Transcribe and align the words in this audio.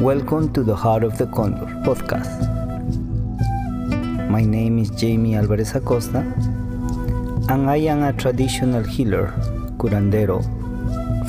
Welcome 0.00 0.52
to 0.52 0.62
the 0.62 0.76
Heart 0.76 1.02
of 1.02 1.18
the 1.18 1.26
Condor 1.26 1.66
podcast. 1.82 2.46
My 4.30 4.44
name 4.44 4.78
is 4.78 4.90
Jaime 4.90 5.34
Alvarez 5.34 5.74
Acosta, 5.74 6.20
and 7.48 7.68
I 7.68 7.78
am 7.78 8.04
a 8.04 8.12
traditional 8.12 8.84
healer, 8.84 9.34
curandero, 9.76 10.44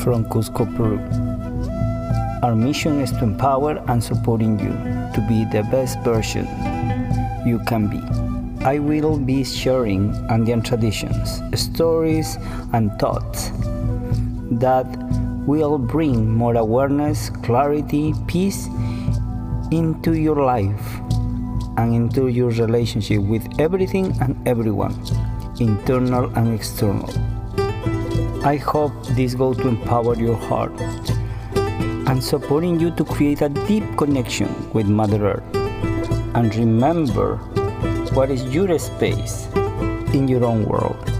from 0.04 0.24
Cusco, 0.26 0.68
Peru. 0.78 1.00
Our 2.44 2.56
mission 2.56 3.02
is 3.02 3.12
to 3.14 3.24
empower 3.24 3.84
and 3.88 4.04
supporting 4.04 4.60
you 4.60 4.70
to 5.16 5.26
be 5.28 5.46
the 5.46 5.64
best 5.72 5.98
version 6.02 6.46
you 7.48 7.60
can 7.66 7.88
be. 7.88 8.00
I 8.64 8.78
will 8.78 9.18
be 9.18 9.44
sharing 9.44 10.14
Andean 10.30 10.62
traditions, 10.62 11.42
stories, 11.60 12.38
and 12.74 12.92
thoughts 13.00 13.50
that 14.62 14.86
will 15.50 15.80
bring 15.80 16.30
more 16.30 16.56
awareness, 16.56 17.32
clarity, 17.42 18.14
peace 18.28 18.68
into 19.72 20.14
your 20.14 20.44
life 20.44 21.00
and 21.78 21.96
into 21.96 22.28
your 22.28 22.52
relationship 22.52 23.20
with 23.24 23.60
everything 23.60 24.16
and 24.22 24.38
everyone, 24.48 24.94
internal 25.60 26.32
and 26.38 26.54
external. 26.54 27.10
I 28.46 28.58
hope 28.58 28.94
this 29.18 29.34
goes 29.34 29.58
to 29.58 29.68
empower 29.68 30.16
your 30.16 30.38
heart 30.38 30.80
and 32.10 32.24
supporting 32.24 32.80
you 32.80 32.92
to 32.92 33.04
create 33.04 33.42
a 33.42 33.50
deep 33.50 33.84
connection 33.98 34.50
with 34.72 34.88
Mother 34.88 35.26
Earth. 35.26 35.56
And 36.36 36.54
remember 36.56 37.38
what 38.14 38.30
is 38.30 38.44
your 38.54 38.78
space 38.78 39.48
in 40.14 40.28
your 40.28 40.46
own 40.46 40.66
world. 40.66 41.19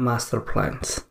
Master 0.00 0.40
plants. 0.40 1.04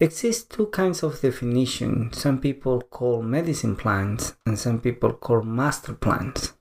Exist 0.00 0.50
two 0.50 0.66
kinds 0.66 1.04
of 1.04 1.20
definition. 1.20 2.12
Some 2.12 2.40
people 2.40 2.80
call 2.80 3.22
medicine 3.22 3.76
plants 3.76 4.34
and 4.44 4.58
some 4.58 4.80
people 4.80 5.12
call 5.12 5.42
master 5.42 5.94
plants. 5.94 6.54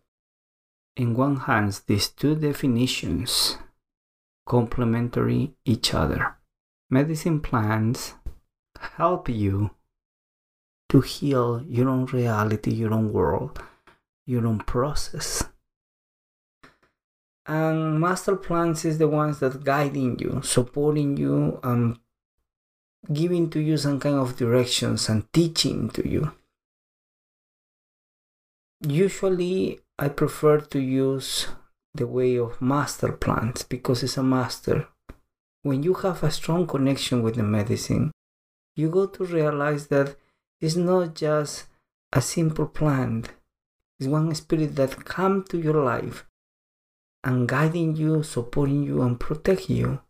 In 0.96 1.16
one 1.16 1.38
hand, 1.38 1.82
these 1.88 2.10
two 2.10 2.36
definitions 2.36 3.58
complementary 4.46 5.56
each 5.66 5.96
other. 5.96 6.36
Medicine 6.92 7.40
plants 7.40 8.14
help 8.98 9.30
you 9.30 9.72
to 10.90 11.02
heal 11.02 11.64
your 11.68 11.90
own 11.90 12.06
reality, 12.06 12.72
your 12.72 12.94
own 12.94 13.12
world, 13.12 13.60
your 14.28 14.46
own 14.46 14.60
process. 14.60 15.49
And 17.50 18.00
master 18.00 18.36
plants 18.36 18.86
is 18.86 19.00
the 19.00 19.08
ones 19.08 19.40
that 19.40 19.64
guiding 19.64 20.20
you, 20.20 20.40
supporting 20.44 21.18
you, 21.18 21.60
and 21.64 21.98
giving 23.12 23.50
to 23.50 23.60
you 23.60 23.76
some 23.76 24.00
kind 24.00 24.18
of 24.18 24.38
directions 24.38 25.10
and 25.10 25.26
teaching 25.34 25.90
to 25.90 26.08
you. 26.08 26.32
Usually, 28.88 29.80
I 29.98 30.10
prefer 30.10 30.60
to 30.60 30.80
use 30.80 31.48
the 31.96 32.06
way 32.06 32.38
of 32.38 32.62
master 32.62 33.14
plants 33.14 33.64
because 33.64 34.04
it's 34.04 34.18
a 34.18 34.22
master. 34.22 34.88
When 35.64 35.82
you 35.82 35.96
have 35.96 36.22
a 36.22 36.30
strong 36.30 36.68
connection 36.68 37.24
with 37.24 37.34
the 37.34 37.42
medicine, 37.42 38.12
you 38.76 38.92
go 38.92 39.08
to 39.08 39.24
realize 39.26 39.88
that 39.88 40.16
it's 40.62 40.76
not 40.76 41.16
just 41.16 41.66
a 42.14 42.22
simple 42.22 42.68
plant. 42.68 43.32
It's 44.00 44.08
one 44.08 44.36
spirit 44.36 44.76
that 44.76 45.04
come 45.04 45.44
to 45.46 45.58
your 45.58 45.84
life 45.84 46.29
and 47.24 47.48
guiding 47.48 47.96
you, 47.96 48.24
supporting 48.24 48.84
you, 48.84 49.02
and 49.02 49.20
protect 49.20 49.70
you. 49.70 50.02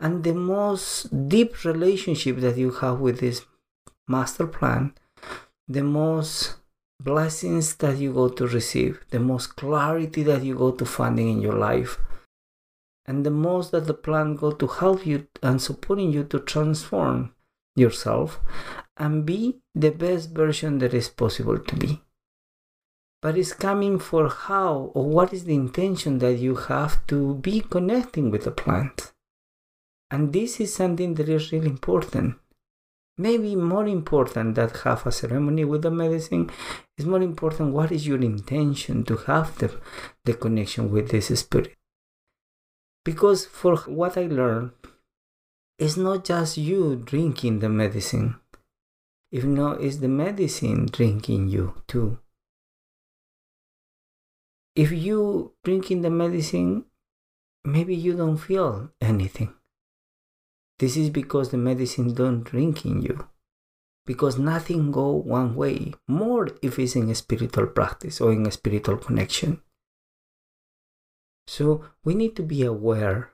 And 0.00 0.24
the 0.24 0.34
most 0.34 1.28
deep 1.28 1.64
relationship 1.64 2.38
that 2.38 2.56
you 2.56 2.70
have 2.72 3.00
with 3.00 3.20
this 3.20 3.46
master 4.08 4.46
plant, 4.46 4.98
the 5.68 5.82
most 5.82 6.56
blessings 7.02 7.76
that 7.76 7.98
you 7.98 8.12
go 8.12 8.28
to 8.28 8.46
receive, 8.46 9.04
the 9.10 9.20
most 9.20 9.56
clarity 9.56 10.22
that 10.24 10.42
you 10.42 10.54
go 10.54 10.70
to 10.72 10.84
finding 10.84 11.28
in 11.28 11.40
your 11.40 11.54
life, 11.54 11.98
and 13.06 13.24
the 13.26 13.30
most 13.30 13.72
that 13.72 13.86
the 13.86 13.94
plan 13.94 14.36
go 14.36 14.52
to 14.52 14.66
help 14.66 15.06
you 15.06 15.26
and 15.42 15.60
supporting 15.60 16.12
you 16.12 16.24
to 16.24 16.38
transform 16.38 17.34
yourself 17.74 18.40
and 18.96 19.24
be 19.24 19.60
the 19.74 19.90
best 19.90 20.30
version 20.30 20.78
that 20.78 20.94
is 20.94 21.08
possible 21.08 21.58
to 21.58 21.76
be. 21.76 22.00
But 23.22 23.38
it's 23.38 23.52
coming 23.52 24.00
for 24.00 24.28
how 24.28 24.90
or 24.94 25.04
what 25.08 25.32
is 25.32 25.44
the 25.44 25.54
intention 25.54 26.18
that 26.18 26.38
you 26.38 26.56
have 26.56 27.06
to 27.06 27.36
be 27.36 27.60
connecting 27.60 28.32
with 28.32 28.44
the 28.44 28.50
plant. 28.50 29.12
And 30.10 30.32
this 30.32 30.60
is 30.60 30.74
something 30.74 31.14
that 31.14 31.28
is 31.28 31.52
really 31.52 31.68
important. 31.68 32.34
Maybe 33.16 33.54
more 33.54 33.86
important 33.86 34.56
than 34.56 34.70
have 34.70 35.06
a 35.06 35.12
ceremony 35.12 35.64
with 35.64 35.82
the 35.82 35.90
medicine 35.90 36.50
is 36.98 37.06
more 37.06 37.22
important 37.22 37.72
what 37.72 37.92
is 37.92 38.06
your 38.06 38.20
intention 38.20 39.04
to 39.04 39.16
have 39.28 39.56
the, 39.58 39.80
the 40.24 40.34
connection 40.34 40.90
with 40.90 41.10
this 41.10 41.28
spirit. 41.38 41.76
Because 43.04 43.46
for 43.46 43.76
what 44.00 44.16
i 44.16 44.26
learned 44.26 44.72
it's 45.78 45.96
not 45.96 46.24
just 46.24 46.56
you 46.56 46.96
drinking 46.96 47.58
the 47.60 47.68
medicine. 47.68 48.36
If 49.30 49.44
not 49.44 49.80
it's 49.80 49.98
the 49.98 50.08
medicine 50.08 50.86
drinking 50.86 51.48
you 51.48 51.74
too 51.86 52.18
if 54.74 54.90
you 54.92 55.52
drink 55.64 55.90
in 55.90 56.02
the 56.02 56.10
medicine 56.10 56.84
maybe 57.64 57.94
you 57.94 58.16
don't 58.16 58.38
feel 58.38 58.90
anything 59.00 59.54
this 60.82 60.96
is 60.96 61.10
because 61.10 61.50
the 61.50 61.58
medicine 61.58 62.12
don't 62.12 62.42
drink 62.42 62.84
in 62.84 63.02
you. 63.02 63.28
Because 64.04 64.36
nothing 64.36 64.90
go 64.90 65.10
one 65.10 65.54
way, 65.54 65.94
more 66.08 66.48
if 66.60 66.76
it's 66.76 66.96
in 66.96 67.08
a 67.08 67.14
spiritual 67.14 67.68
practice 67.68 68.20
or 68.20 68.32
in 68.32 68.44
a 68.46 68.50
spiritual 68.50 68.96
connection. 68.96 69.60
So 71.46 71.84
we 72.02 72.16
need 72.16 72.34
to 72.34 72.42
be 72.42 72.64
aware 72.64 73.30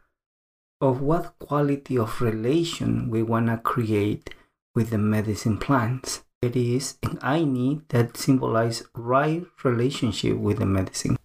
of 0.82 1.00
what 1.00 1.38
quality 1.38 1.96
of 1.96 2.20
relation 2.20 3.08
we 3.08 3.22
want 3.22 3.46
to 3.46 3.56
create 3.56 4.34
with 4.74 4.90
the 4.90 4.98
medicine 4.98 5.56
plants. 5.56 6.24
It 6.42 6.54
is 6.54 6.98
an 7.02 7.16
ayni 7.18 7.88
that 7.88 8.18
symbolize 8.18 8.84
right 8.94 9.46
relationship 9.64 10.36
with 10.36 10.58
the 10.58 10.66
medicine. 10.66 11.16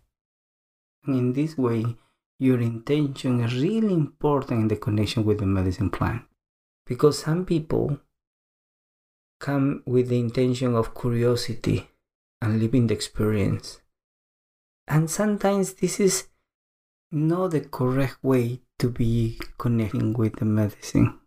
In 1.08 1.34
this 1.34 1.58
way, 1.58 1.84
your 2.40 2.60
intention 2.62 3.42
is 3.42 3.54
really 3.54 3.94
important 3.94 4.62
in 4.62 4.68
the 4.68 4.76
connection 4.76 5.26
with 5.26 5.40
the 5.40 5.46
medicine 5.46 5.90
plant. 5.90 6.24
Because 6.86 7.20
some 7.20 7.46
people 7.46 8.00
come 9.40 9.84
with 9.86 10.10
the 10.10 10.20
intention 10.20 10.76
of 10.76 10.96
curiosity 10.96 11.90
and 12.42 12.60
living 12.60 12.88
the 12.88 12.94
experience. 12.94 13.82
And 14.88 15.10
sometimes 15.10 15.74
this 15.74 16.00
is 16.00 16.28
not 17.12 17.52
the 17.52 17.62
correct 17.62 18.18
way 18.24 18.62
to 18.80 18.90
be 18.90 19.40
connecting 19.58 20.14
with 20.14 20.38
the 20.38 20.46
medicine. 20.46 21.20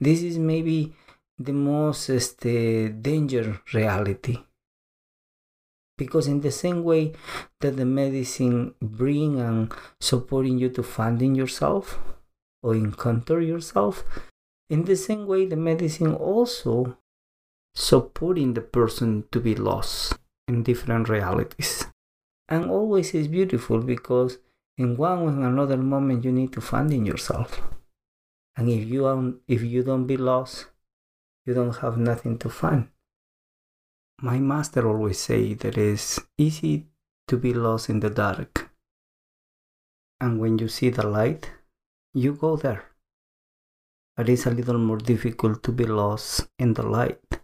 This 0.00 0.22
is 0.22 0.38
maybe 0.38 0.94
the 1.38 1.52
most 1.52 2.10
este, 2.10 3.00
danger 3.00 3.60
reality 3.72 4.38
because 6.02 6.26
in 6.26 6.40
the 6.40 6.50
same 6.50 6.82
way 6.82 7.12
that 7.60 7.76
the 7.76 7.84
medicine 7.84 8.74
bring 8.82 9.40
and 9.40 9.72
supporting 10.00 10.58
you 10.58 10.68
to 10.68 10.82
finding 10.82 11.32
yourself 11.36 12.00
or 12.62 12.74
encounter 12.74 13.40
yourself 13.40 14.04
in 14.68 14.84
the 14.84 14.96
same 14.96 15.26
way 15.26 15.46
the 15.46 15.62
medicine 15.70 16.14
also 16.14 16.96
supporting 17.74 18.54
the 18.54 18.66
person 18.78 19.24
to 19.30 19.38
be 19.38 19.54
lost 19.54 20.18
in 20.48 20.64
different 20.64 21.08
realities. 21.08 21.86
And 22.48 22.68
always 22.68 23.14
is 23.14 23.28
beautiful 23.28 23.78
because 23.78 24.38
in 24.76 24.96
one 24.96 25.18
or 25.20 25.28
another 25.28 25.76
moment 25.76 26.24
you 26.24 26.32
need 26.32 26.52
to 26.54 26.60
find 26.60 26.92
in 26.92 27.06
yourself. 27.06 27.62
And 28.56 28.68
if 28.68 28.88
you 28.88 29.40
if 29.46 29.62
you 29.62 29.82
don't 29.82 30.06
be 30.06 30.16
lost 30.16 30.66
you 31.46 31.54
don't 31.54 31.76
have 31.76 31.96
nothing 31.96 32.38
to 32.38 32.48
find 32.48 32.88
my 34.22 34.38
master 34.38 34.86
always 34.88 35.18
say 35.18 35.54
that 35.54 35.76
it's 35.76 36.20
easy 36.38 36.86
to 37.26 37.36
be 37.36 37.52
lost 37.52 37.90
in 37.90 37.98
the 37.98 38.08
dark. 38.08 38.70
And 40.20 40.38
when 40.38 40.58
you 40.58 40.68
see 40.68 40.90
the 40.90 41.04
light, 41.04 41.50
you 42.14 42.34
go 42.34 42.56
there. 42.56 42.84
But 44.16 44.28
it's 44.28 44.46
a 44.46 44.50
little 44.50 44.78
more 44.78 44.98
difficult 44.98 45.64
to 45.64 45.72
be 45.72 45.86
lost 45.86 46.46
in 46.56 46.74
the 46.74 46.84
light. 46.84 47.40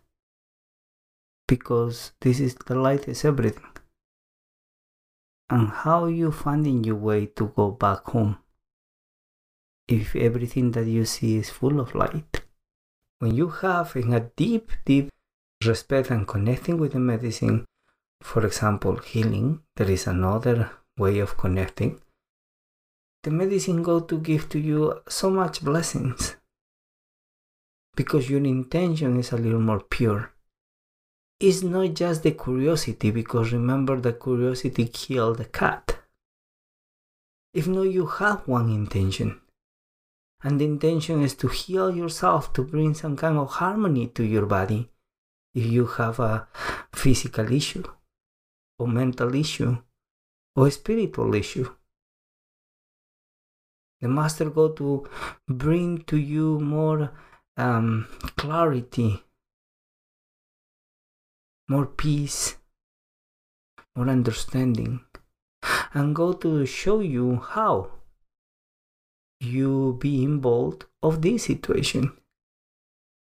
Because 1.49 2.13
this 2.21 2.39
is 2.39 2.55
the 2.55 2.77
light 2.77 3.09
is 3.09 3.25
everything. 3.25 3.73
And 5.51 5.71
how 5.71 6.07
you 6.07 6.31
finding 6.31 6.85
your 6.85 6.97
way 6.97 7.27
to 7.27 7.49
go 7.57 7.73
back 7.73 8.05
home 8.05 8.39
if 9.89 10.15
everything 10.15 10.73
that 10.73 10.87
you 10.87 11.05
see 11.07 11.39
is 11.39 11.51
full 11.51 11.81
of 11.81 11.97
light? 11.97 12.43
When 13.19 13.35
you 13.35 13.49
have 13.49 13.97
in 13.97 14.13
a 14.13 14.21
deep, 14.21 14.71
deep 14.85 15.11
respect 15.65 16.11
and 16.11 16.27
connecting 16.27 16.79
with 16.79 16.93
the 16.93 17.01
medicine, 17.01 17.65
for 18.23 18.45
example, 18.47 18.97
healing, 18.97 19.61
there 19.77 19.91
is 19.91 20.07
another 20.07 20.71
way 20.97 21.19
of 21.19 21.37
connecting. 21.37 22.01
The 23.23 23.31
medicine 23.31 23.83
go 23.83 24.01
to 24.01 24.19
give 24.19 24.49
to 24.51 24.59
you 24.59 25.01
so 25.09 25.31
much 25.31 25.63
blessings 25.63 26.37
because 27.97 28.31
your 28.31 28.45
intention 28.45 29.19
is 29.19 29.33
a 29.33 29.37
little 29.37 29.61
more 29.61 29.81
pure. 29.81 30.33
It's 31.41 31.63
not 31.63 31.95
just 31.95 32.23
the 32.23 32.33
curiosity, 32.33 33.11
because 33.11 33.53
remember 33.53 34.01
the 34.01 34.13
curiosity 34.13 34.87
killed 34.87 35.39
the 35.39 35.45
cat. 35.45 35.99
If 37.53 37.67
not, 37.67 37.83
you 37.83 38.07
have 38.07 38.47
one 38.47 38.69
intention. 38.71 39.41
And 40.43 40.61
the 40.61 40.65
intention 40.65 41.23
is 41.23 41.35
to 41.37 41.49
heal 41.49 41.95
yourself, 41.95 42.53
to 42.53 42.63
bring 42.63 42.95
some 42.95 43.17
kind 43.17 43.37
of 43.37 43.51
harmony 43.51 44.07
to 44.09 44.25
your 44.25 44.47
body. 44.47 44.91
If 45.55 45.67
you 45.67 45.87
have 45.87 46.21
a 46.21 46.47
physical 46.95 47.53
issue, 47.53 47.85
or 48.79 48.87
mental 48.87 49.35
issue, 49.35 49.79
or 50.55 50.71
spiritual 50.71 51.35
issue. 51.35 51.69
The 54.01 54.09
master 54.09 54.51
go 54.51 54.71
to 54.73 55.09
bring 55.49 56.03
to 56.05 56.17
you 56.17 56.61
more 56.61 57.11
um, 57.57 58.07
clarity, 58.37 59.25
more 61.69 61.87
peace, 61.87 62.57
more 63.97 64.09
understanding, 64.09 65.01
and 65.93 66.15
go 66.15 66.33
to 66.35 66.65
show 66.67 67.01
you 67.01 67.37
how 67.37 67.91
you 69.41 69.97
be 70.01 70.23
involved 70.23 70.85
of 71.03 71.23
this 71.23 71.45
situation. 71.45 72.13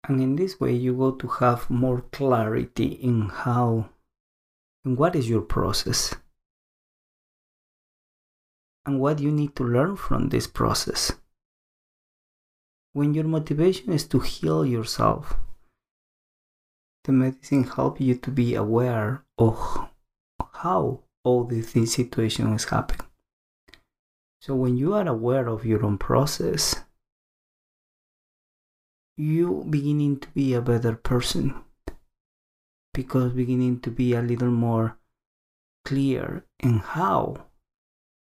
And 0.08 0.22
in 0.22 0.36
this 0.36 0.60
way, 0.60 0.74
you 0.74 0.96
go 0.96 1.12
to 1.12 1.28
have 1.28 1.70
more 1.70 2.02
clarity 2.12 2.86
in 2.86 3.30
how, 3.30 3.90
and 4.84 4.98
what 4.98 5.16
is 5.16 5.30
your 5.30 5.42
process, 5.42 6.14
and 8.86 9.00
what 9.00 9.20
you 9.20 9.32
need 9.32 9.56
to 9.56 9.64
learn 9.64 9.96
from 9.96 10.30
this 10.30 10.48
process 10.48 11.14
when 12.96 13.14
your 13.14 13.26
motivation 13.26 13.92
is 13.92 14.08
to 14.08 14.20
heal 14.20 14.66
yourself, 14.66 15.36
the 17.04 17.12
medicine 17.12 17.66
help 17.66 18.00
you 18.00 18.16
to 18.16 18.32
be 18.32 18.56
aware 18.56 19.22
of 19.38 19.90
how 20.54 21.02
all 21.26 21.44
these 21.44 21.94
situations 21.94 22.64
happen. 22.64 23.06
So 24.40 24.56
when 24.56 24.78
you 24.78 24.94
are 24.94 25.06
aware 25.06 25.50
of 25.50 25.66
your 25.66 25.86
own 25.86 25.98
process, 25.98 26.86
you 29.18 29.66
beginning 29.70 30.20
to 30.20 30.28
be 30.30 30.54
a 30.54 30.62
better 30.62 30.96
person 30.96 31.56
because 32.94 33.34
beginning 33.34 33.80
to 33.82 33.92
be 33.92 34.14
a 34.14 34.22
little 34.22 34.52
more 34.52 34.98
clear 35.84 36.46
in 36.60 36.80
how 36.80 37.46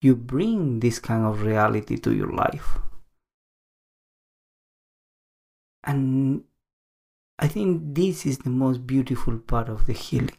you 0.02 0.16
bring 0.16 0.80
this 0.80 1.00
kind 1.00 1.26
of 1.26 1.42
reality 1.42 1.98
to 1.98 2.14
your 2.14 2.32
life. 2.32 2.80
And 5.84 6.44
I 7.38 7.48
think 7.48 7.96
this 7.96 8.26
is 8.26 8.40
the 8.40 8.50
most 8.50 8.86
beautiful 8.86 9.38
part 9.38 9.70
of 9.70 9.88
the 9.88 9.94
healing. 9.94 10.38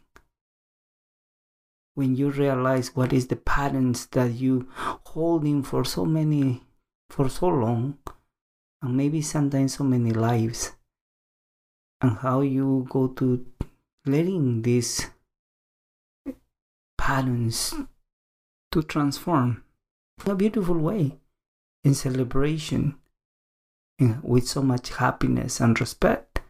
When 1.93 2.15
you 2.15 2.29
realize 2.29 2.95
what 2.95 3.11
is 3.11 3.27
the 3.27 3.35
patterns 3.35 4.05
that 4.07 4.31
you 4.33 4.67
holding 5.05 5.61
for 5.61 5.83
so 5.83 6.05
many 6.05 6.63
for 7.09 7.27
so 7.27 7.47
long 7.47 7.97
and 8.81 8.97
maybe 8.97 9.21
sometimes 9.21 9.75
so 9.75 9.83
many 9.83 10.11
lives. 10.11 10.71
And 12.01 12.17
how 12.17 12.41
you 12.41 12.87
go 12.89 13.07
to 13.09 13.45
letting 14.05 14.63
these 14.63 15.07
patterns 16.97 17.75
to 18.71 18.81
transform 18.81 19.63
in 20.25 20.31
a 20.31 20.35
beautiful 20.35 20.77
way 20.77 21.19
in 21.83 21.93
celebration 21.93 22.95
with 24.23 24.47
so 24.47 24.63
much 24.63 24.89
happiness 24.95 25.59
and 25.59 25.79
respect. 25.79 26.41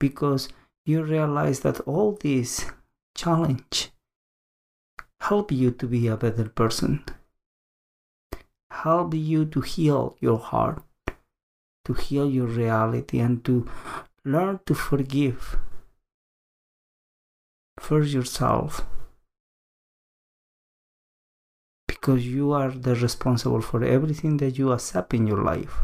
Because 0.00 0.48
you 0.86 1.02
realize 1.02 1.60
that 1.60 1.80
all 1.80 2.12
these 2.20 2.64
challenge 3.14 3.90
help 5.20 5.52
you 5.52 5.70
to 5.70 5.86
be 5.86 6.08
a 6.08 6.16
better 6.16 6.48
person 6.48 7.04
help 8.84 9.14
you 9.14 9.44
to 9.44 9.60
heal 9.60 10.16
your 10.20 10.38
heart 10.38 10.82
to 11.84 11.92
heal 11.94 12.30
your 12.30 12.46
reality 12.46 13.18
and 13.18 13.44
to 13.44 13.68
learn 14.24 14.60
to 14.66 14.74
forgive 14.74 15.58
first 17.78 18.12
yourself 18.12 18.86
because 22.02 22.26
you 22.26 22.52
are 22.52 22.70
the 22.70 22.94
responsible 22.96 23.60
for 23.60 23.84
everything 23.84 24.36
that 24.38 24.58
you 24.58 24.72
accept 24.72 25.14
in 25.14 25.26
your 25.26 25.42
life. 25.42 25.82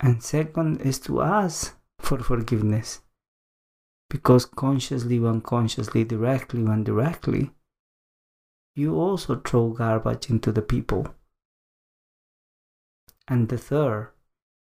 And 0.00 0.22
second 0.22 0.80
is 0.80 0.98
to 1.00 1.20
ask 1.20 1.76
for 1.98 2.18
forgiveness. 2.18 3.02
Because 4.08 4.46
consciously 4.46 5.18
unconsciously, 5.18 6.04
directly 6.04 6.62
or 6.64 6.72
indirectly, 6.72 7.50
you 8.74 8.98
also 8.98 9.36
throw 9.36 9.70
garbage 9.70 10.30
into 10.30 10.52
the 10.52 10.62
people. 10.62 11.14
And 13.28 13.48
the 13.48 13.58
third 13.58 14.10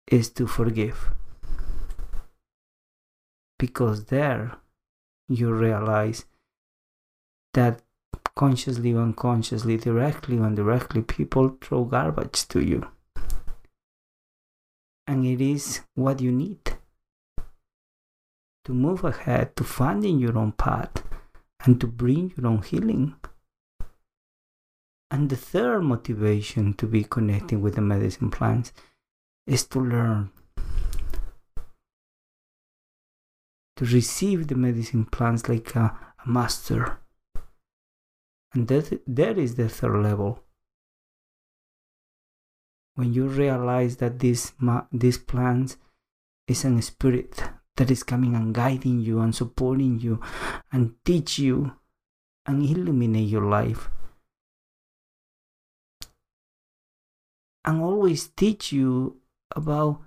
is 0.06 0.30
to 0.30 0.46
forgive. 0.46 1.10
Because 3.58 4.04
there 4.06 4.56
you 5.28 5.52
realize 5.52 6.26
that 7.54 7.82
consciously 8.34 8.94
unconsciously, 8.94 9.78
directly 9.78 10.36
indirectly, 10.36 11.02
people 11.02 11.56
throw 11.60 11.84
garbage 11.84 12.46
to 12.48 12.60
you. 12.60 12.86
And 15.06 15.24
it 15.24 15.40
is 15.40 15.80
what 15.94 16.20
you 16.20 16.32
need 16.32 16.76
to 18.64 18.74
move 18.74 19.04
ahead, 19.04 19.54
to 19.56 19.62
find 19.62 20.04
in 20.04 20.18
your 20.18 20.36
own 20.36 20.50
path, 20.52 21.04
and 21.64 21.80
to 21.80 21.86
bring 21.86 22.34
your 22.36 22.48
own 22.48 22.62
healing. 22.62 23.14
And 25.10 25.30
the 25.30 25.36
third 25.36 25.82
motivation 25.82 26.74
to 26.74 26.86
be 26.86 27.04
connecting 27.04 27.62
with 27.62 27.76
the 27.76 27.80
medicine 27.80 28.30
plants 28.30 28.72
is 29.46 29.64
to 29.68 29.80
learn, 29.80 30.30
to 33.76 33.84
receive 33.84 34.48
the 34.48 34.56
medicine 34.56 35.04
plants 35.04 35.48
like 35.48 35.74
a, 35.76 35.96
a 36.24 36.28
master 36.28 36.98
and 38.56 38.68
that, 38.68 39.02
that 39.06 39.36
is 39.36 39.56
the 39.56 39.68
third 39.68 40.02
level. 40.02 40.42
When 42.94 43.12
you 43.12 43.28
realize 43.28 43.98
that 43.98 44.18
this, 44.18 44.52
this 44.90 45.18
plant 45.18 45.76
is 46.48 46.64
an 46.64 46.80
spirit 46.80 47.42
that 47.76 47.90
is 47.90 48.02
coming 48.02 48.34
and 48.34 48.54
guiding 48.54 49.00
you 49.00 49.20
and 49.20 49.34
supporting 49.34 50.00
you 50.00 50.22
and 50.72 50.94
teach 51.04 51.38
you 51.38 51.72
and 52.46 52.62
illuminate 52.62 53.28
your 53.28 53.44
life. 53.44 53.90
And 57.66 57.82
always 57.82 58.28
teach 58.28 58.72
you 58.72 59.16
about 59.54 60.00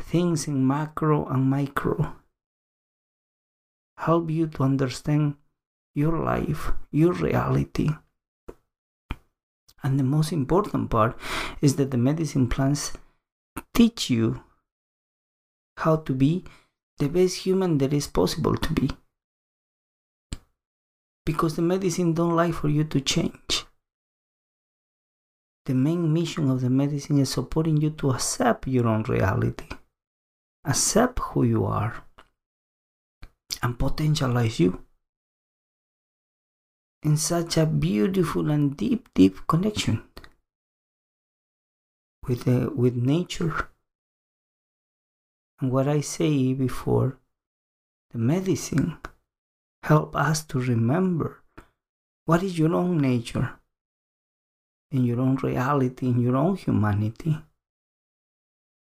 things 0.00 0.46
in 0.46 0.66
macro 0.66 1.26
and 1.26 1.50
micro. 1.50 2.14
Help 3.98 4.30
you 4.30 4.46
to 4.46 4.62
understand 4.62 5.34
your 5.94 6.16
life, 6.18 6.72
your 6.90 7.12
reality. 7.12 7.90
And 9.82 9.98
the 9.98 10.04
most 10.04 10.32
important 10.32 10.90
part 10.90 11.18
is 11.60 11.76
that 11.76 11.90
the 11.90 11.98
medicine 11.98 12.48
plants 12.48 12.92
teach 13.74 14.08
you 14.08 14.42
how 15.78 15.96
to 15.96 16.12
be 16.14 16.44
the 16.98 17.08
best 17.08 17.38
human 17.38 17.78
that 17.78 17.92
is 17.92 18.06
possible 18.06 18.56
to 18.56 18.72
be. 18.72 18.90
Because 21.26 21.56
the 21.56 21.62
medicine 21.62 22.12
don't 22.12 22.36
like 22.36 22.54
for 22.54 22.68
you 22.68 22.84
to 22.84 23.00
change. 23.00 23.66
The 25.64 25.74
main 25.74 26.12
mission 26.12 26.50
of 26.50 26.60
the 26.60 26.70
medicine 26.70 27.18
is 27.18 27.30
supporting 27.30 27.76
you 27.76 27.90
to 27.90 28.10
accept 28.10 28.66
your 28.66 28.88
own 28.88 29.04
reality, 29.04 29.68
accept 30.64 31.20
who 31.20 31.44
you 31.44 31.64
are, 31.64 32.04
and 33.62 33.78
potentialize 33.78 34.58
you 34.58 34.84
in 37.02 37.16
such 37.16 37.56
a 37.56 37.66
beautiful 37.66 38.50
and 38.50 38.76
deep, 38.76 39.08
deep 39.14 39.46
connection 39.46 40.02
with, 42.26 42.44
the, 42.44 42.70
with 42.74 42.96
nature. 42.96 43.68
And 45.60 45.70
what 45.70 45.86
I 45.86 46.00
say 46.00 46.54
before, 46.54 47.18
the 48.10 48.18
medicine 48.18 48.98
help 49.84 50.14
us 50.16 50.44
to 50.46 50.60
remember 50.60 51.42
what 52.24 52.42
is 52.42 52.58
your 52.58 52.74
own 52.74 52.98
nature, 52.98 53.58
in 54.92 55.04
your 55.04 55.20
own 55.20 55.36
reality, 55.36 56.06
in 56.06 56.20
your 56.20 56.36
own 56.36 56.56
humanity. 56.56 57.36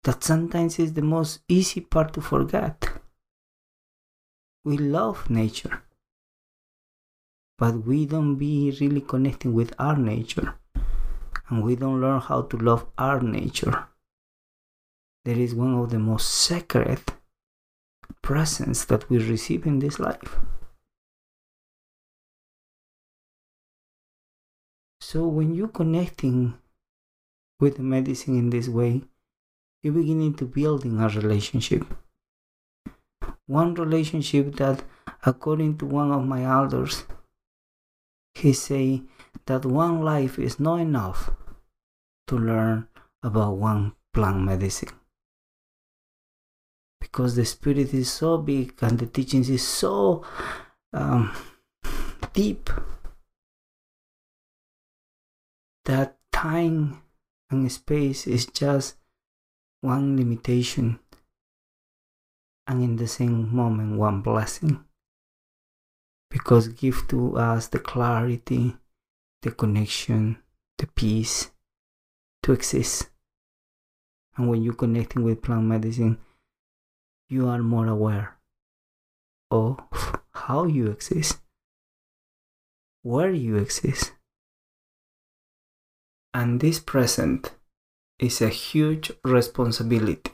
that 0.05 0.23
sometimes 0.23 0.79
is 0.79 0.93
the 0.93 1.03
most 1.03 1.41
easy 1.49 1.81
part 1.81 2.13
to 2.13 2.21
forget. 2.21 2.89
We 4.65 4.77
love 4.77 5.31
nature, 5.31 5.83
but 7.59 7.87
we 7.87 8.07
don't 8.07 8.37
be 8.37 8.77
really 8.81 9.01
connecting 9.01 9.55
with 9.55 9.73
our 9.79 9.97
nature, 9.97 10.55
and 11.49 11.63
we 11.63 11.75
don't 11.77 12.01
learn 12.01 12.21
how 12.21 12.43
to 12.43 12.57
love 12.57 12.87
our 12.99 13.21
nature. 13.21 13.87
That 15.25 15.39
is 15.39 15.55
one 15.55 15.75
of 15.75 15.91
the 15.91 15.99
most 15.99 16.29
sacred 16.29 17.01
presents 18.21 18.85
that 18.87 19.09
we 19.09 19.19
receive 19.19 19.67
in 19.67 19.79
this 19.79 19.99
life. 19.99 20.39
So 25.15 25.29
when 25.29 25.55
you're 25.55 25.69
connecting 25.69 26.55
with 27.61 27.79
medicine 27.79 28.37
in 28.37 28.51
this 28.51 28.69
way, 28.69 29.03
you're 29.81 29.93
beginning 29.93 30.35
to 30.35 30.45
building 30.45 30.99
a 30.99 31.09
relationship. 31.09 31.87
One 33.47 33.75
relationship 33.75 34.57
that, 34.57 34.83
according 35.25 35.79
to 35.79 35.87
one 35.87 36.11
of 36.11 36.27
my 36.27 36.43
elders, 36.43 37.05
he 38.35 38.53
say 38.53 39.03
that 39.47 39.65
one 39.65 40.03
life 40.03 40.37
is 40.37 40.59
not 40.59 40.81
enough 40.81 41.31
to 42.27 42.37
learn 42.37 42.89
about 43.23 43.57
one 43.57 43.93
plant 44.13 44.43
medicine. 44.43 44.99
Because 47.01 47.37
the 47.37 47.45
spirit 47.45 47.95
is 47.95 48.11
so 48.11 48.37
big 48.39 48.75
and 48.81 48.99
the 48.99 49.07
teachings 49.07 49.49
is 49.49 49.65
so 49.65 50.25
um, 50.93 51.33
deep 52.33 52.69
that 55.85 56.17
time 56.33 57.03
and 57.51 57.71
space 57.71 58.27
is 58.27 58.47
just 58.47 58.97
one 59.81 60.17
limitation 60.17 60.99
and 62.67 62.83
in 62.83 62.97
the 62.97 63.07
same 63.07 63.55
moment 63.55 63.99
one 63.99 64.23
blessing. 64.23 64.85
Because 66.31 66.69
give 66.69 67.07
to 67.09 67.37
us 67.37 67.69
the 67.69 67.79
clarity 67.79 68.77
the 69.43 69.51
connection 69.51 70.39
the 70.79 70.87
peace 70.87 71.51
to 72.43 72.53
exist. 72.53 73.11
And 74.37 74.49
when 74.49 74.63
you're 74.63 74.75
connecting 74.75 75.23
with 75.23 75.43
plant 75.43 75.65
medicine 75.65 76.19
you 77.29 77.49
are 77.49 77.63
more 77.63 77.87
aware 77.87 78.37
of 79.51 79.79
how 80.33 80.65
you 80.67 80.89
exist 80.89 81.39
where 83.03 83.31
you 83.31 83.57
exist 83.57 84.13
and 86.35 86.61
this 86.61 86.81
present 86.81 87.55
is 88.19 88.43
a 88.43 88.49
huge 88.49 89.13
responsibility. 89.23 90.33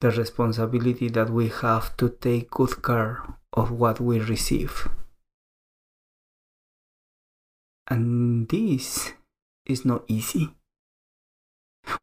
The 0.00 0.10
responsibility 0.10 1.08
that 1.10 1.30
we 1.30 1.48
have 1.48 1.96
to 1.96 2.08
take 2.08 2.50
good 2.50 2.82
care 2.82 3.22
of 3.52 3.72
what 3.72 4.00
we 4.00 4.20
receive. 4.20 4.88
And 7.88 8.48
this 8.48 9.12
is 9.66 9.84
not 9.84 10.04
easy. 10.08 10.54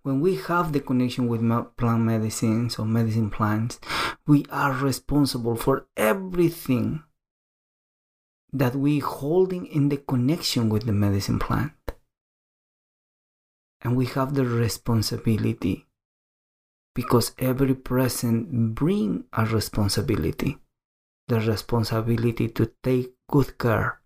When 0.03 0.19
we 0.19 0.36
have 0.36 0.74
the 0.74 0.81
connection 0.81 1.27
with 1.27 1.41
plant 1.77 2.01
medicines 2.03 2.77
or 2.77 2.86
medicine 2.86 3.29
plants, 3.29 3.79
we 4.27 4.45
are 4.51 4.74
responsible 4.74 5.55
for 5.55 5.88
everything 5.95 7.03
that 8.51 8.75
we 8.75 8.99
holding 8.99 9.65
in 9.67 9.89
the 9.89 9.97
connection 9.97 10.69
with 10.69 10.85
the 10.85 10.93
medicine 10.93 11.39
plant. 11.39 11.73
And 13.81 13.95
we 13.95 14.07
have 14.07 14.33
the 14.33 14.45
responsibility 14.45 15.87
because 16.95 17.33
every 17.37 17.75
present 17.75 18.75
bring 18.75 19.23
a 19.33 19.45
responsibility. 19.45 20.57
The 21.27 21.39
responsibility 21.39 22.49
to 22.49 22.71
take 22.83 23.13
good 23.29 23.57
care. 23.57 24.01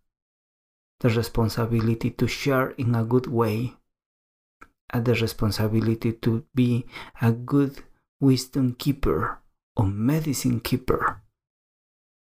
The 1.00 1.10
responsibility 1.10 2.12
to 2.12 2.28
share 2.28 2.72
in 2.72 2.94
a 2.94 3.04
good 3.04 3.28
way. 3.28 3.74
And 4.92 5.06
the 5.06 5.16
responsibility 5.16 6.14
to 6.14 6.46
be 6.54 6.86
a 7.22 7.32
good 7.32 7.84
wisdom 8.20 8.76
keeper 8.78 9.40
or 9.76 9.88
medicine 9.88 10.60
keeper 10.60 11.24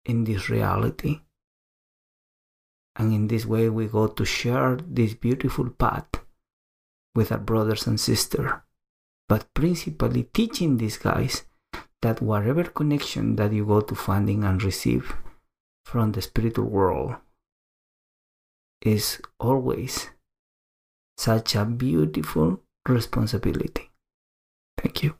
in 0.05 0.23
this 0.23 0.49
reality 0.49 1.19
and 2.97 3.13
in 3.13 3.27
this 3.27 3.45
way, 3.45 3.69
we 3.69 3.87
go 3.87 4.07
to 4.07 4.25
share 4.25 4.77
this 4.87 5.13
beautiful 5.13 5.69
path 5.69 6.07
with 7.13 7.31
our 7.31 7.37
brothers 7.37 7.85
and 7.85 7.99
sisters. 7.99 8.51
But 9.29 9.53
principally 9.53 10.23
teaching 10.23 10.77
these 10.77 10.97
guys 10.97 11.43
that 12.01 12.21
whatever 12.21 12.63
connection 12.63 13.35
that 13.35 13.53
you 13.53 13.65
go 13.65 13.81
to 13.81 13.95
finding 13.95 14.43
and 14.43 14.63
receive 14.63 15.15
from 15.85 16.11
the 16.11 16.21
spiritual 16.21 16.65
world 16.65 17.15
is 18.81 19.21
always 19.39 20.09
such 21.17 21.55
a 21.55 21.65
beautiful 21.65 22.61
responsibility. 22.87 23.89
Thank 24.77 25.03
you. 25.03 25.15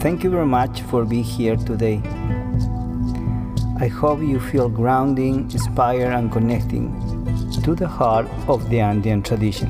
Thank 0.00 0.22
you 0.22 0.30
very 0.30 0.46
much 0.46 0.82
for 0.82 1.04
being 1.04 1.24
here 1.24 1.56
today. 1.56 2.00
I 3.80 3.88
hope 3.88 4.20
you 4.20 4.38
feel 4.38 4.68
grounding, 4.68 5.50
inspired, 5.50 6.12
and 6.12 6.30
connecting 6.30 6.94
to 7.64 7.74
the 7.74 7.88
heart 7.88 8.28
of 8.46 8.70
the 8.70 8.78
Andean 8.78 9.24
tradition. 9.24 9.68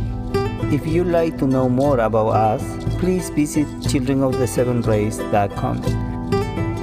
If 0.71 0.87
you'd 0.87 1.07
like 1.07 1.39
to 1.39 1.47
know 1.47 1.71
more 1.71 2.01
about 2.01 2.29
us, 2.29 2.63
please 2.99 3.31
visit 3.31 3.67
childrenofthesevenrays.com. 3.89 5.81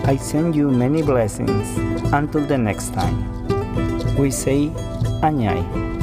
I 0.05 0.17
send 0.17 0.55
you 0.55 0.71
many 0.71 1.03
blessings. 1.03 1.77
Until 2.13 2.41
the 2.45 2.57
next 2.57 2.93
time, 2.93 3.45
we 4.17 4.31
say 4.31 4.69
Anyai. 5.21 5.94